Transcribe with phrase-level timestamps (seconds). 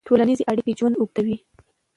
[0.07, 1.37] ټولنیزې اړیکې ژوند اوږدوي.